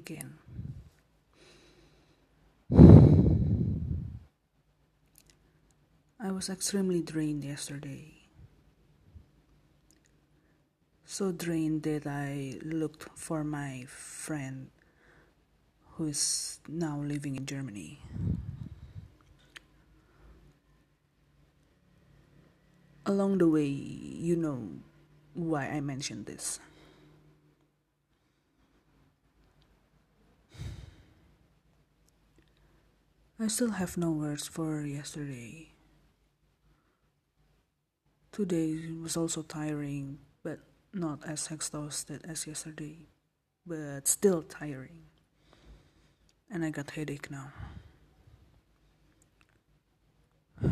again. 0.00 0.38
I 6.18 6.30
was 6.32 6.48
extremely 6.48 7.02
drained 7.02 7.44
yesterday. 7.44 8.14
So 11.04 11.32
drained 11.32 11.82
that 11.82 12.06
I 12.06 12.58
looked 12.62 13.04
for 13.18 13.44
my 13.44 13.84
friend 13.88 14.70
who 15.96 16.06
is 16.06 16.60
now 16.68 17.00
living 17.00 17.36
in 17.36 17.44
Germany. 17.44 17.98
Along 23.04 23.36
the 23.38 23.48
way, 23.48 23.66
you 23.66 24.36
know 24.36 24.68
why 25.34 25.66
I 25.66 25.80
mentioned 25.80 26.24
this. 26.24 26.60
I 33.42 33.48
still 33.48 33.70
have 33.70 33.96
no 33.96 34.10
words 34.10 34.46
for 34.46 34.82
yesterday. 34.82 35.70
Today 38.32 38.92
was 39.02 39.16
also 39.16 39.40
tiring, 39.40 40.18
but 40.42 40.58
not 40.92 41.20
as 41.26 41.50
exhausted 41.50 42.20
as 42.28 42.46
yesterday, 42.46 42.98
but 43.66 44.06
still 44.06 44.42
tiring. 44.42 45.04
And 46.50 46.66
I 46.66 46.70
got 46.70 46.90
headache 46.90 47.30
now. 47.30 47.50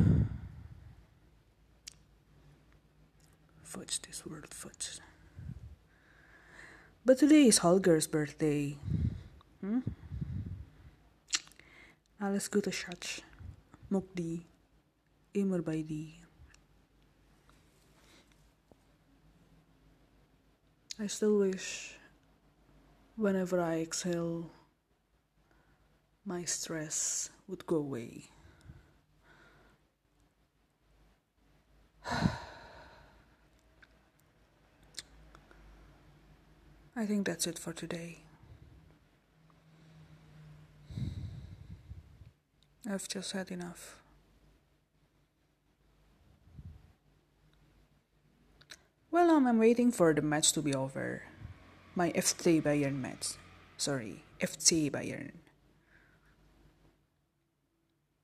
Fudge 3.62 4.02
this 4.02 4.26
world, 4.26 4.52
fudge. 4.52 4.98
But 7.02 7.16
today 7.18 7.46
is 7.46 7.60
Holger's 7.60 8.06
birthday. 8.06 8.76
Hmm? 9.62 9.80
Alles 12.20 12.50
Gute 12.50 12.72
Schatz. 12.72 13.22
Mukdi. 13.90 14.44
Immer 15.32 15.62
bei 15.62 15.82
dir. 15.82 16.14
I 20.98 21.06
still 21.06 21.38
wish 21.38 21.96
whenever 23.14 23.60
I 23.60 23.82
exhale, 23.82 24.50
my 26.24 26.44
stress 26.44 27.30
would 27.46 27.64
go 27.66 27.76
away. 27.76 28.30
I 36.96 37.06
think 37.06 37.26
that's 37.26 37.46
it 37.46 37.60
for 37.60 37.72
today. 37.72 38.18
I've 42.90 43.06
just 43.06 43.32
had 43.32 43.50
enough. 43.50 44.00
Well, 49.10 49.30
um, 49.30 49.46
I'm 49.46 49.58
waiting 49.58 49.92
for 49.92 50.14
the 50.14 50.22
match 50.22 50.52
to 50.52 50.62
be 50.62 50.74
over. 50.74 51.22
My 51.94 52.12
FC 52.12 52.62
Bayern 52.62 53.00
match. 53.00 53.36
Sorry, 53.76 54.22
FC 54.40 54.90
Bayern. 54.90 55.32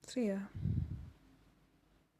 See 0.06 0.28
ya. 0.28 0.48